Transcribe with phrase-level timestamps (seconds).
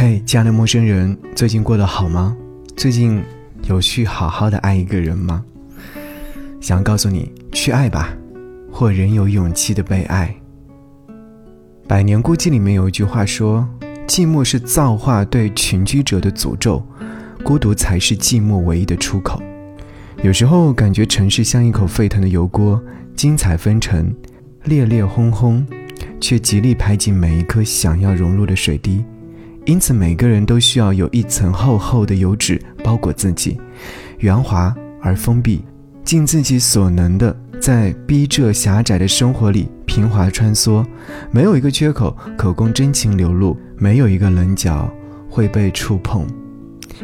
[0.00, 2.36] 嘿，亲爱的陌生人，最近过得好吗？
[2.76, 3.20] 最近
[3.68, 5.44] 有去好好的爱一个人吗？
[6.60, 8.16] 想告诉你，去爱吧，
[8.70, 10.32] 或仍有勇气的被爱。
[11.88, 13.68] 《百年孤寂》里面有一句话说
[14.06, 16.80] ：“寂寞是造化对群居者的诅咒，
[17.42, 19.42] 孤独才是寂寞唯一的出口。”
[20.22, 22.80] 有时候感觉城市像一口沸腾的油锅，
[23.16, 24.14] 精彩纷呈，
[24.62, 25.66] 烈烈轰轰，
[26.20, 29.04] 却极力排挤每一颗想要融入的水滴。
[29.68, 33.60] 因此，每个人都需要有一层厚厚的油脂包裹自己，
[34.20, 35.62] 圆滑而封闭，
[36.02, 40.82] 尽自己所能的在逼仄狭窄的生活里平滑穿梭。
[41.30, 44.90] 没有一个缺口可供真情流露，没有一个棱角
[45.28, 46.26] 会被触碰，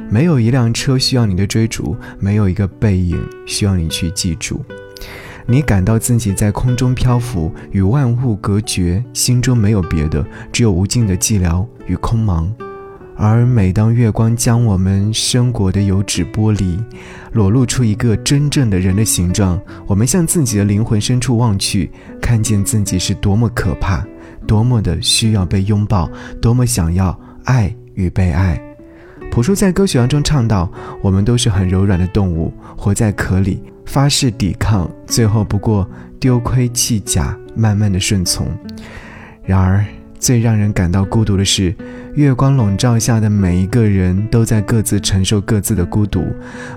[0.08, 4.64] 没有一辆车需要你的追逐，没有一个背影需要你去记住。
[5.46, 12.48] 你感到自己在空中漂浮，与万物隔绝，心中没有别的，只有无尽的寂寥与空茫。
[13.16, 16.76] 而每当月光将我们生裹的油脂剥离，
[17.32, 24.04] 裸露出一个真正的人的形状，我们向自己的灵魂深处望去，看见自己是多么可怕，
[24.46, 28.60] 多么的需要被拥抱，多么想要爱与被爱。
[29.34, 30.70] 朴树在歌曲当中唱到
[31.02, 35.90] ：“我们都是很柔软的动物，活在壳里。”发誓抵抗，最后不过
[36.20, 38.46] 丢盔弃甲，慢慢的顺从。
[39.42, 39.84] 然而，
[40.20, 41.74] 最让人感到孤独的是，
[42.14, 46.24] 月光笼罩下的每一个人都在各自承受各自的孤独，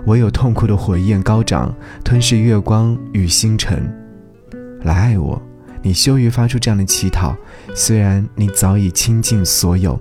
[0.07, 1.71] 唯有痛苦的火焰高涨，
[2.03, 3.87] 吞噬月光与星辰。
[4.81, 5.39] 来爱我，
[5.83, 7.37] 你羞于发出这样的乞讨，
[7.75, 9.99] 虽然你早已倾尽所有。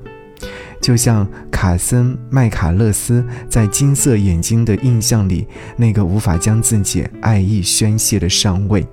[0.80, 5.46] 就像卡森麦卡勒斯在《金色眼睛的印象》里
[5.76, 8.86] 那个无法将自己爱意宣泄的上尉，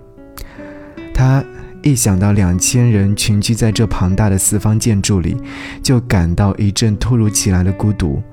[1.14, 1.44] 他
[1.84, 5.38] 一想到两千人群居在这庞大的四方建筑里，
[5.84, 8.24] 就感到一阵突如其来的孤独。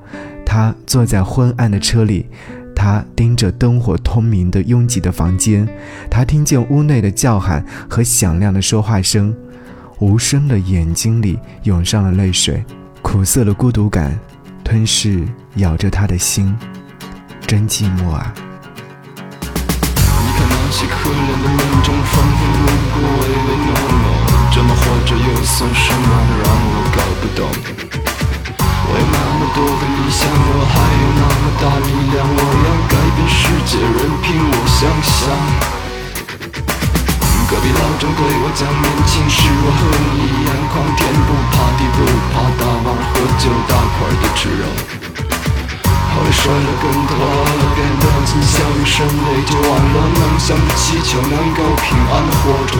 [0.46, 2.26] 他坐在昏暗的车里，
[2.74, 5.68] 他盯着灯火通明的拥挤的房间，
[6.08, 9.34] 他听见屋内的叫喊和响亮的说话声，
[9.98, 12.64] 无声的眼睛里涌上了泪水。
[13.10, 14.16] 苦涩的孤独感，
[14.62, 15.26] 吞噬
[15.56, 16.56] 咬着他的心，
[17.44, 18.32] 真寂寞啊！
[19.42, 24.06] 你看那些可怜的人，正仿佛路过，唯唯诺诺，
[24.54, 26.06] 这么活着又算什么？
[26.38, 27.50] 让我搞不懂。
[28.86, 35.26] 我有那么多的理想，我还有那么大力量，我要改变世界，任凭我想象。
[37.50, 41.98] 隔壁老张对我讲，年轻时我和你一样狂天不怕地不
[42.30, 42.46] 怕
[42.82, 44.64] 大碗喝酒大块的吃肉。
[46.14, 47.12] 后来摔了跟头，
[47.74, 52.78] 变得谨小于慎微，就忘了梦想的祈求能够平安的活着。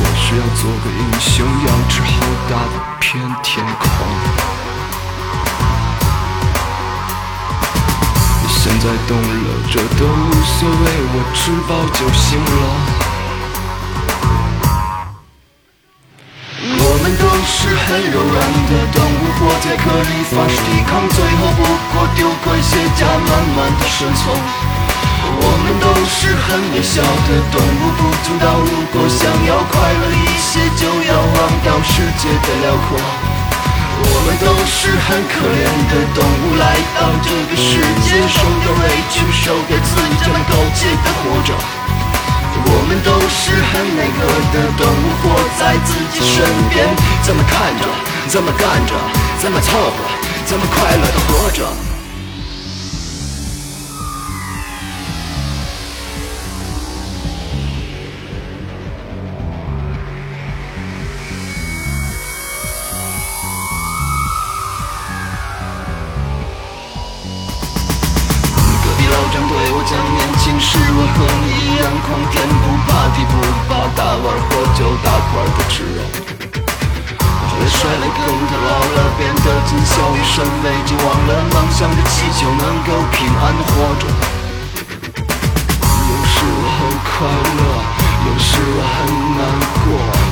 [0.00, 2.10] 我是要做个英雄，要吃好
[2.48, 3.86] 大的片天空。
[8.48, 12.83] 现在懂了，这都无所谓，我吃饱就行了。
[19.74, 24.30] 物，活在壳里发誓抵抗，最后不过丢盔卸甲，慢慢的顺从。
[25.34, 32.94] 我们都是很渺小的动物，不知道如果想要快乐一些，就要忘掉世界的辽阔。
[33.96, 41.50] 我们都是很可怜的动物，来到这个世界，受点委屈，受点刺激，这么苟且的活着。
[42.66, 44.22] 我们都是很内核
[44.54, 46.86] 的动物，活在自己身边，
[47.22, 47.84] 怎么看着，
[48.26, 48.94] 怎么干着，
[49.38, 49.92] 怎么凑合，
[50.44, 51.64] 怎么快乐的活着。
[68.82, 71.84] 隔壁老张对我讲年轻时我和你一样
[82.44, 84.04] 的祈求能够平安的活着。
[86.08, 87.12] 有时我很快
[87.56, 87.60] 乐，
[88.26, 88.96] 有时我很
[89.34, 89.40] 难
[89.84, 89.86] 过，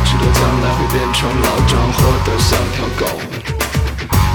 [0.05, 3.03] 知道将来会变成老张活得像条狗。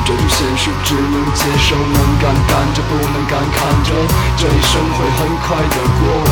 [0.05, 3.93] 这种现实只能接受，能干干着，不能干看着，
[4.37, 6.29] 这一生会很快的过完。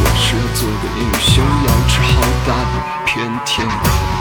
[0.00, 2.72] 我是要做个英雄，要吃好大的
[3.04, 4.17] 片天空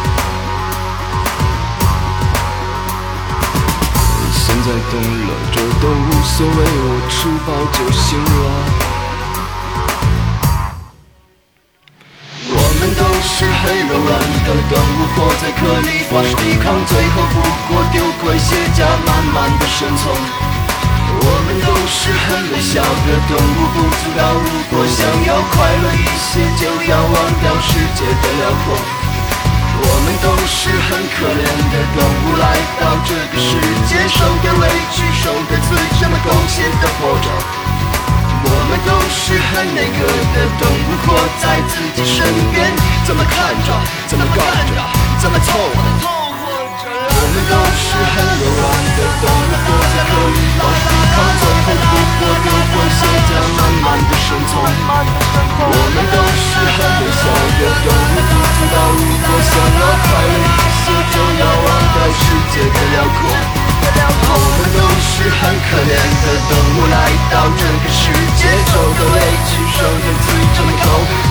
[4.58, 8.28] 现在懂了，这都无所谓，我吃饱就行了。
[12.50, 13.46] 我们都是。
[13.46, 17.38] 很柔软的动物，活在壳里发誓抵抗，最后不
[17.70, 20.10] 过丢盔卸甲，慢慢的生存。
[21.22, 27.14] 我们都是很渺小的动物，不知道如果想要快乐一些，就要忘
[27.44, 28.97] 掉世界的辽阔。
[29.80, 37.28] 我们都是很可怜的动物，来到这个世界，受的委屈，受的罪，什么苟且的活着。
[38.38, 40.00] 我们都是很那个
[40.34, 42.74] 的动物，活在自己身边，
[43.06, 43.70] 怎么看着，
[44.08, 44.38] 怎么干
[44.74, 44.78] 着，
[45.20, 46.18] 怎么凑合。
[46.88, 48.66] 我们都是很柔软
[48.98, 54.54] 的动物，活在可以放抵抗，最后不过丢盔卸甲，慢慢的生存。
[55.60, 57.26] 我们都是很渺小
[57.58, 58.17] 的动物，
[65.48, 69.18] 很可怜的动物，来到这个世界，受的委
[69.48, 70.86] 屈，受的罪，这么高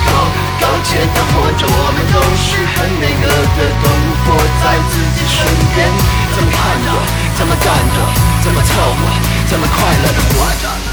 [0.07, 0.11] 高
[0.59, 1.67] 高洁的活着。
[1.69, 4.33] 我们都是很那个的动物，活
[4.63, 5.87] 在自己身边，
[6.33, 6.89] 怎么看着，
[7.37, 7.97] 怎么干着，
[8.41, 9.05] 怎么凑合，
[9.51, 10.86] 怎么快乐的活着。